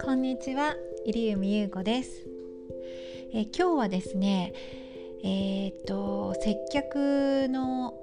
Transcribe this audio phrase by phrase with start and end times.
[0.00, 2.28] こんにちは入海優子です、
[3.34, 4.52] え今日はですね
[5.24, 7.94] えー、っと接客の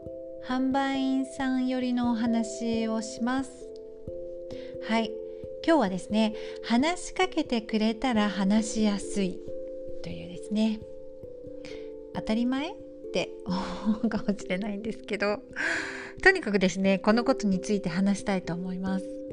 [0.46, 3.70] 販売員さんよりのお話をします。
[4.90, 5.10] はい
[5.66, 6.34] 今日はですね
[6.64, 9.40] 話しかけてくれたら話しやすい
[10.04, 10.82] というですね
[12.14, 12.74] 当たり前っ
[13.14, 15.40] て思うかもしれないんですけど
[16.22, 19.24] とにかくですねこのことについて話したいと思います。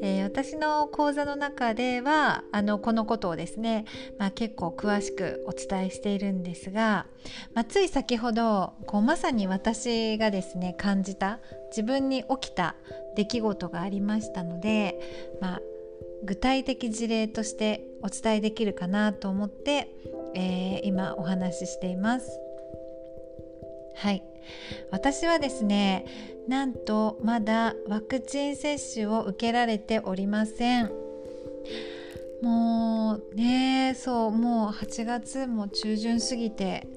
[0.00, 3.84] えー、私の講座の中ではあのこのことをですね、
[4.18, 7.06] まあ、結構詳しくお伝えしているんですが、
[7.54, 11.38] まあ、つい先ほどこうまさに私がですね感じた
[11.70, 12.74] 自分に起きた
[13.16, 14.98] 出来事がありましたので、
[15.40, 15.60] まあ、
[16.24, 19.88] 具体的事例としてお伝えできるかなと思って、
[20.34, 22.38] えー、今お話ししています。
[23.94, 24.31] はい
[24.90, 26.06] 私はですね
[26.48, 30.90] なんとまだワクチン接種を受けられておりません。
[32.42, 36.88] もうねそうもう8月も中旬過ぎて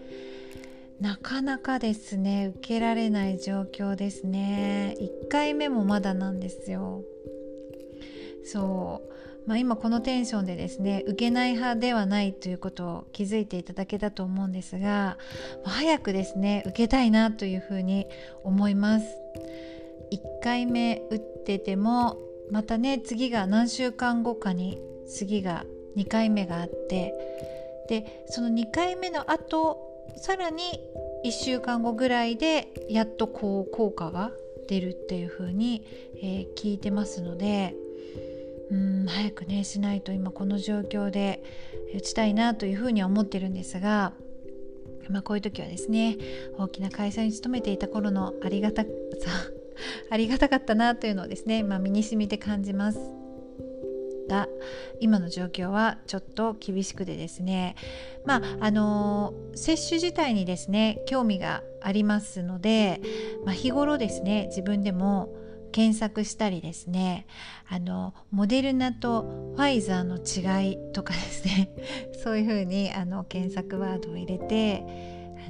[1.00, 4.96] なかなかですね受けられない状況ですね。
[5.00, 7.04] 1回目もまだなんですよ。
[8.44, 9.16] そう。
[9.46, 15.18] まあ、今このテンションでですね受けない派ではないということを気づいていただけたと思うんですが
[15.64, 18.08] 早くですね受けたいなというふうに
[18.44, 19.06] 思います。
[20.12, 22.18] 1回目打ってても
[22.52, 25.66] またね次が何週間後かに次が
[25.98, 27.14] 2回目があって
[27.90, 29.78] でその2回目の後
[30.18, 30.64] さらに
[31.26, 34.32] 1週間後ぐらいでやっとこう効果が
[34.68, 35.86] 出るっていう風に、
[36.18, 37.76] えー、聞いてますので
[38.72, 41.44] うん早くねしないと今この状況で
[41.94, 44.14] 打ちたいなというふうには思ってるんですが、
[45.10, 46.18] まあ、こういう時はですね
[46.58, 48.90] 大きな会社に勤めていた頃のありがたさ
[50.10, 53.00] ありがたかったなというのをですね、まあ、身に染みて感じます。
[54.28, 54.48] が
[55.00, 57.76] 今の状況はちょっと厳しくてですね
[58.26, 63.02] まああの接種自体にですね興味がありますので、
[63.46, 65.30] まあ、日頃ですね自分でも
[65.76, 67.28] 検索したりですね。
[67.68, 69.24] あのモデルナと
[69.58, 71.70] ファイザーの違いとかですね。
[72.24, 74.86] そういうふうにあの検索ワードを入れて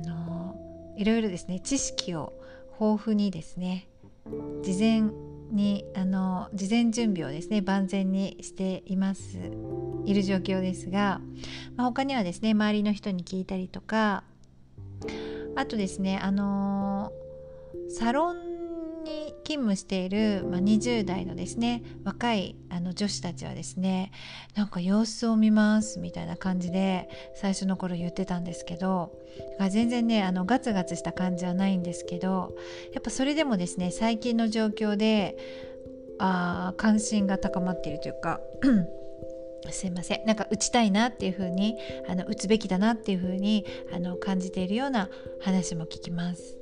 [0.04, 0.56] あの
[0.98, 2.34] いろいろですね知識を
[2.82, 3.88] 豊富にですね
[4.64, 5.12] 事前
[5.52, 9.38] にあの事前準備をですね万全にしています。
[10.06, 11.22] いる状況ですが、
[11.76, 14.24] まあ、他にはですね周りの人に聞いたりとか
[15.56, 17.12] あとですねあの
[17.90, 18.55] サロン
[19.06, 24.12] に勤務している、まあ、20代のですね若いあの女子たちはですね
[24.56, 29.14] なんか様子を見ますみたいな感じで最初の頃言ってたんですけど
[29.70, 32.56] 全然ねあのガツガツした感じはないんですけど
[32.94, 35.38] やっぱそれでもですね最近の状況で
[36.18, 38.42] あ関心が高まっているというか
[39.72, 41.78] すいませんなんか打ちたいなっていう風に
[42.08, 45.10] あの打つべきだなっていう風にあに感じているような
[45.42, 46.58] 話も聞きます。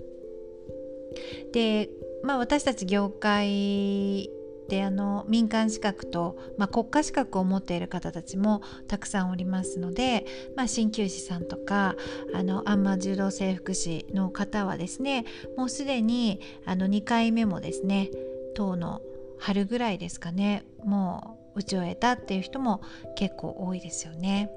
[1.52, 1.90] で
[2.24, 4.30] まあ、私たち業界
[4.70, 10.26] であの民間資格と、まあ、国家資格を持っている方たちもたくさんおりますので、
[10.56, 11.96] まあ、鍼灸師さんとか
[12.34, 15.26] あのアンマ柔道整復師の方はですね
[15.58, 18.10] もうすでにあの2回目もですね
[18.56, 19.02] 当の
[19.38, 22.82] 春ぐらいですかねもう打ち終えたっていう人も
[23.18, 24.50] 結構多いですよね。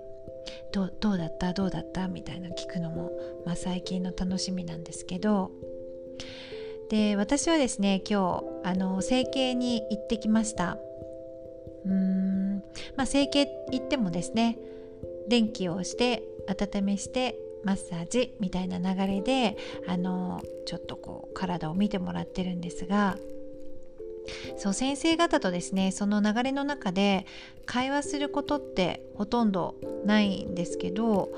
[0.72, 1.52] どどうだった？
[1.52, 2.06] どうだった？
[2.08, 3.10] みたいな聞くのも、
[3.44, 5.50] まあ、最近の楽しみなんですけど。
[6.88, 10.78] で私はですね今日あの整形に行ってきました。
[11.84, 12.36] うーん。
[12.96, 14.58] まあ整形行ってもですね
[15.28, 19.56] 電気をして温めしてマッサージみたいな流れで
[19.88, 23.16] あのちょっとこう体を見てもらってるんですが
[24.56, 27.26] そう先生方とですねその流れの中で
[27.64, 29.74] 会話することってほとんど
[30.04, 31.32] ないんですけど、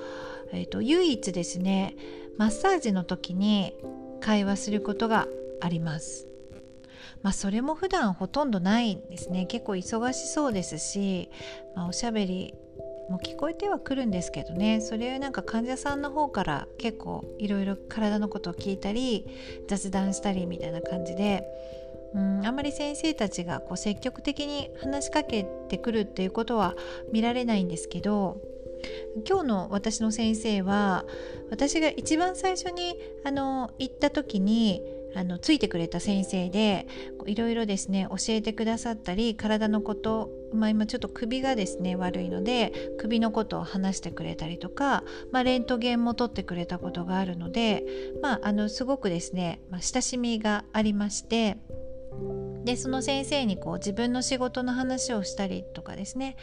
[0.52, 1.96] えーと唯一ですね
[2.36, 3.74] マッサージの時に
[4.20, 5.26] 会話することが
[5.60, 6.28] あります。
[7.22, 11.30] まあ、それも普段ほとんどないんですね結構忙しそうですし、
[11.74, 12.54] まあ、おしゃべり
[13.08, 19.26] も聞こえてはくるんですけどねそれなんか患者さんの方から結構いろいろ体のことを聞いたり
[19.66, 21.44] 雑談したりみたいな感じで
[22.14, 26.74] うんあんまり先生たちがこう積極的に話しかけてくるっていうことは
[27.12, 28.40] 見られないんですけど
[29.28, 31.04] 今日の私の先生は
[31.50, 34.82] 私が一番最初にあの行った時に
[35.14, 36.86] あのついてくれた先生で
[37.26, 45.02] いろいろですね教えてくださったり体のこと、まあ、今ちょっと首がですね悪いので首のことを話してくれたりとか、
[45.32, 47.84] まあ、レントゲンも取ってくれたことがあるので、
[48.22, 51.56] まあ、あのすごくですね、まあ、親しみがありまして
[52.64, 56.36] でその先生にこう自分の仕事の話をしたりとかですね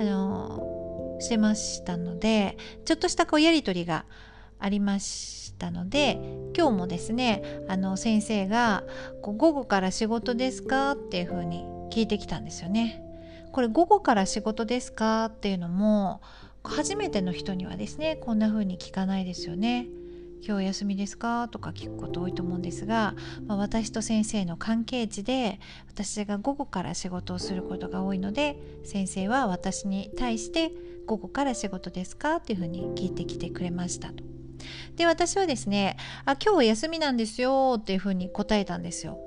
[0.00, 4.04] あのしてましたのでちょっとしたこうやり取りが
[4.60, 6.18] ありましたので
[6.56, 8.84] 今日もですねあの先生が
[9.22, 13.02] こう「午後から仕事ですか?」っていうふうに聞いてきたんですよね。
[13.52, 15.26] これ午後から仕事ですか？
[15.26, 16.20] っていうのも
[16.62, 19.88] 初めての人にはですねこんな風に聞かないですよね。
[20.46, 21.48] 今日休みですか？
[21.48, 23.14] とか聞くこと多いと思うんですが、
[23.46, 30.72] まあ、私と先生の関係値で私が午後から仕事をすることが多いので先生は私に対して
[31.06, 34.22] 「午後から仕事ですか?」っていうふうに聞いてきてくれましたと。
[34.96, 35.96] で私はですね
[36.26, 39.18] 「あ今日は休みなんですよ」っていうふうに答えたんですよ。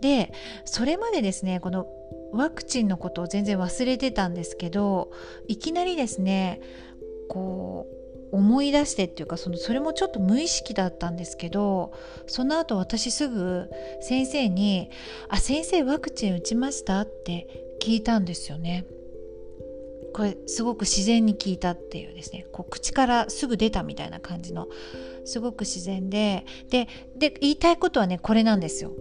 [0.00, 0.32] で
[0.64, 1.86] それまでですねこの
[2.32, 5.10] ワクチンのことを全然忘れてたんですけど
[5.46, 6.60] いきなりですね
[7.28, 7.86] こ
[8.32, 11.92] う思い出してっていうかそのそれもちょっと無意識だったんですけど
[12.26, 13.68] その後私すぐ
[14.00, 14.90] 先生に
[15.28, 17.46] 「あ先生ワクチン打ちました?」って
[17.80, 18.86] 聞いたんですよね。
[20.12, 22.46] これすごく自然に聞いたっていうですね。
[22.52, 24.68] こう口からすぐ出たみたいな感じの
[25.24, 28.92] すごく自然ででで言いたいことはねこれなんですよ。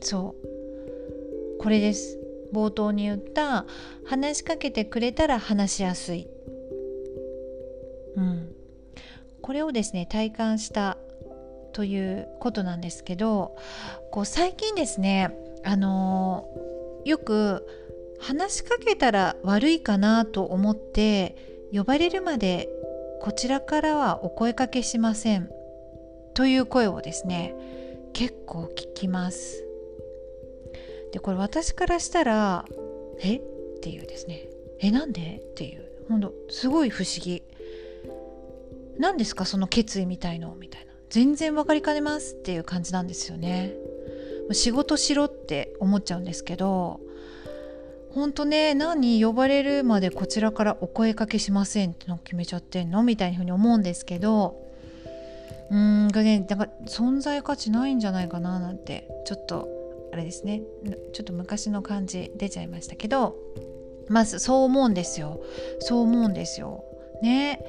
[0.00, 1.58] そう。
[1.58, 2.18] これです。
[2.52, 3.66] 冒頭に言った
[4.04, 6.28] 話しかけてくれたら話しやすい。
[8.16, 8.54] うん、
[9.40, 10.98] これをですね体感した
[11.72, 13.56] ということなんですけど
[14.10, 15.34] こう最近ですね
[15.64, 17.66] あのー、よく
[18.22, 21.36] 話しかけたら悪いかなと思って
[21.72, 22.68] 呼ばれるまで
[23.20, 25.50] こちらからはお声かけしません。
[26.34, 27.54] という声をですね
[28.12, 29.64] 結構聞きます。
[31.12, 32.64] でこれ私からしたら
[33.20, 33.36] え？
[33.36, 33.42] っ
[33.82, 34.46] ていうですね。
[34.78, 35.42] えなんで？
[35.44, 35.88] っていう。
[36.08, 37.42] ほんとすごい不思議。
[38.98, 39.44] 何ですか？
[39.44, 40.92] その決意みたいのみたいな。
[41.10, 43.74] 全然分かりかねますっていう感じなんですよね。
[44.52, 47.00] 仕事しろって思っちゃうんですけど
[48.14, 54.62] 本当ね何呼ばれるまでこちらからお声かけしませんっての決めちゃってんのみたいな風に思うんですけど
[55.70, 59.68] うーんがねなんか存在価値ないんじゃないかななんてちょっと
[60.12, 60.60] あれですね。
[61.14, 63.34] ちょっと昔の感じ出ちゃいましたけど
[64.08, 65.40] まずそう思うんですよ。
[65.80, 66.84] そう思うんですよ。
[67.22, 67.60] ね。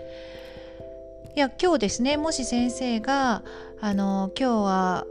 [1.35, 3.43] いや今日ですねもし先生が
[3.79, 5.07] 「あの今日は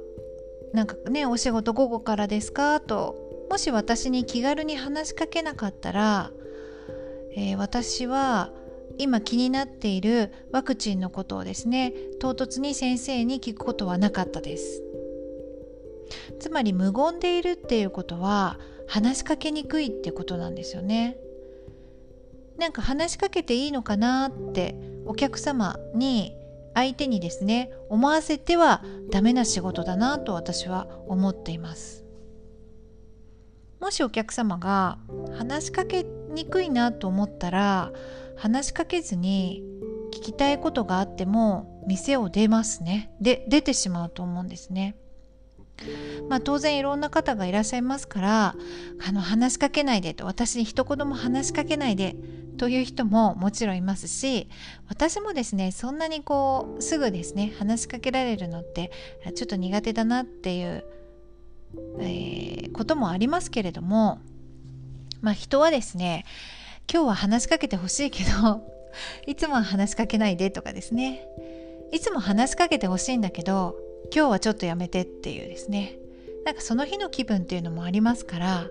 [0.74, 3.21] なんかねお仕事午後からですか?」と
[3.52, 6.30] もし私に気軽に話しかけなかったら、
[7.36, 8.50] えー、私は
[8.96, 14.82] 今気になっているワクチンのことをですね唐突に先生に聞くことはなかったです。
[16.40, 18.58] つまり無言でいるっていうことは
[18.88, 21.18] 話しかけにくいってことなんですよね。
[22.56, 26.34] なんか話しかけていいのかなってお客様に
[26.72, 32.01] 相手にですね思わせてはダメな仕事だなと私は思っています。
[33.82, 34.96] もしお客様が
[35.36, 37.90] 話しかけにくいなと思ったら
[38.36, 39.64] 話しかけずに
[40.14, 43.10] 聞きたいことがあっても店を出ますね。
[43.20, 44.94] で出てしまうと思うんですね。
[46.28, 48.54] まあ当然いろんな方がいらっしゃいますから
[49.04, 52.14] あの話しかけないでと私に一言も話しかけないで
[52.58, 54.48] という人ももちろんいますし
[54.88, 58.92] 私もですねそんなにこうすぐですね話しかけられるのって
[59.34, 60.84] ちょっと苦手だなっていう、
[61.98, 64.20] えー、こともありますけれども
[65.20, 66.24] まあ人はですね
[66.92, 68.62] 今日は話しかけてほしいけど
[69.26, 71.26] いつもは話しかけないでとかですね。
[71.92, 73.76] いつも話しかけてほしいんだけど
[74.14, 75.98] 今日はちょっとやめてっていうですね。
[76.46, 78.66] なんかその日の気分っていうのもありますから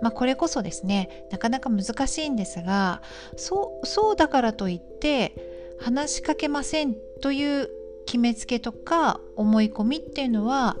[0.00, 3.02] まあ、これこそですねなかなか難しいんですが
[3.36, 7.70] そうそうだからといって話しかけませんという
[8.06, 10.76] 決めつけとか思い込みっていうのは、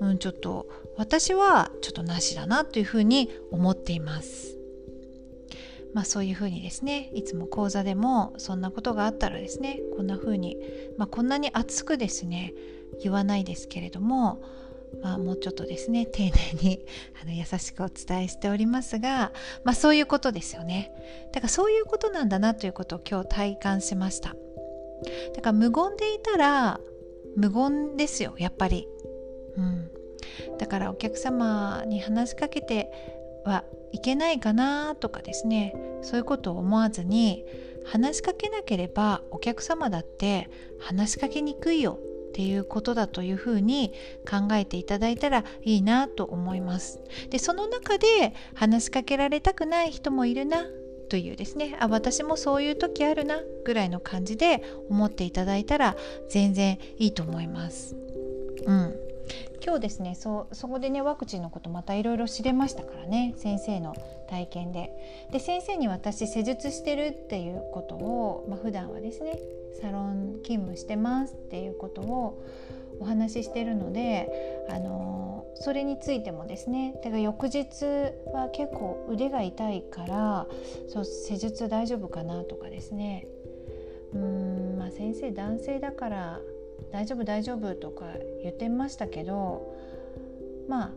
[0.00, 4.56] うん、ちょっと私はちょっとなしだなというふうに思っています。
[5.92, 10.56] まあそういうふうにですねいつも講座でもそんなことがあったらですねこんなふうに、
[10.98, 12.52] まあ、こんなに熱くですね
[13.00, 14.42] 言わないですけれども
[15.02, 16.30] まあ、もうちょっとですね丁寧
[16.62, 16.84] に
[17.22, 19.32] あの優しくお伝えしておりますが、
[19.64, 20.92] まあ、そういうことですよね。
[21.32, 24.36] だからそういうことなんだなということを今日体感しました。
[25.34, 26.80] だから無言でいたら
[27.36, 28.88] 無言ですよやっぱり、
[29.56, 29.90] うん、
[30.58, 32.90] だからお客様に話しかけて
[33.44, 37.44] はいけないかなとかですねそういうことを思わずに
[37.84, 40.48] 話しかけなければお客様だって
[40.80, 41.98] 話しかけにくいよ
[42.30, 43.92] っていうことだというふうに
[44.28, 46.98] 考えていただいたらいいなと思います。
[47.30, 50.66] でその中で話しかけられたくない人もいるな
[51.08, 55.96] というですねあ私もそういう時あるなぐらいの感じで思っていただいたら
[56.28, 57.94] 全然いいと思います。
[58.66, 59.03] うん
[59.64, 63.94] 今日ですねそそこでねワクチンのことまたいろいろ知れましたからね先生の
[64.28, 64.90] 体験で。
[65.30, 69.38] で先生に私施術してるっていうことを、まあ、普段はですね
[69.80, 72.42] サロン勤務してますっていうことを
[73.00, 74.30] お話ししてるので
[74.70, 77.84] あのそれについてもですねだから翌日
[78.32, 80.46] は結構腕が痛いから
[80.88, 83.26] そう施術大丈夫かなとかですね。
[84.14, 86.40] うんまあ先生男性だから
[86.92, 88.06] 大丈夫大丈夫とか
[88.42, 89.74] 言ってましたけど
[90.68, 90.90] まあ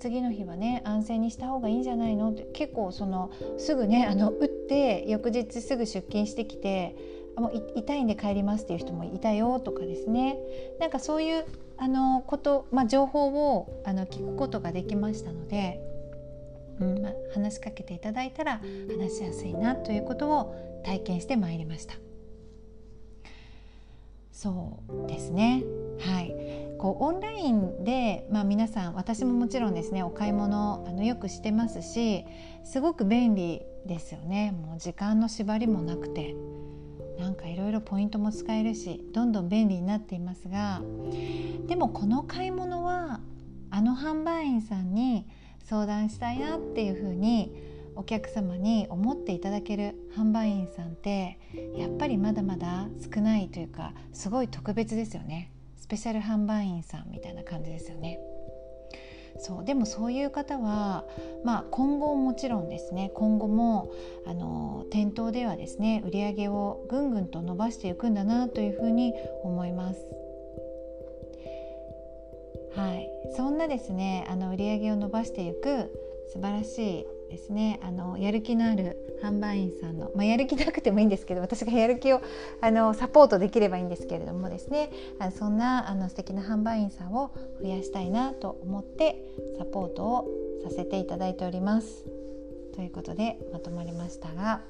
[0.00, 6.96] 次の日はね安静にした方がいいんじゃないのって結構そのすぐねあの打って翌日すぐ出勤してきて
[7.36, 10.38] もう痛いんで帰りますっていう人もいたよとかですね
[10.80, 11.44] なんかそういう
[11.76, 15.80] あのこと、まあ、情報をあの聞くことができましたので、
[16.80, 18.60] うんまあ、話しかけていただいたら
[18.98, 21.94] 話しやすいなということを体験してまいりました。
[24.40, 25.64] そうですね。
[25.98, 26.32] はい。
[26.78, 32.24] こうオンラインで、まあ、皆さん私ももちろんですねお買い物あのよくしてますし
[32.62, 34.52] すごく便利ですよね。
[34.52, 36.36] もう時間の縛りもなくて
[37.18, 40.82] なんかいろいろポイントも使えるしどんどん便利になっていますが
[41.66, 43.18] でもこの買い物は
[43.70, 45.26] あの販売員さんに
[45.64, 51.36] 相談したいなっていうふうにお客様に思っていただける販売員さんって
[51.76, 58.20] やっぱりまだまだ少ないというかすごい特別ですよねスペシャル販売員さんみたいな感じですよね。
[59.40, 61.04] そうでもそういう方は、
[61.44, 63.92] まあ、今後もちろんですね今後も
[64.26, 69.12] あの店頭ではですね売り上げをぐんぐんと伸ばしていくんだなというふうに
[69.42, 70.00] 思います。
[72.74, 75.92] はい、そんなですねあの売り上げを伸ばしていく
[76.32, 82.22] 素晴らしいですねあのやる気のある販売員さんの、まあ、やる気なくてもいいんですけど私がやる気を
[82.60, 89.16] あのサポートできればいいんですけれどもですねあそんなあの素敵な販売員さんを増やしたいなと思って
[89.58, 90.28] サポートを
[90.64, 92.04] させていただいております。
[92.74, 94.62] ということでまとまりましたが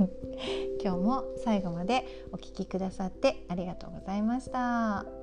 [0.82, 5.19] 今日も最後までお聴きくださってありがとうございました。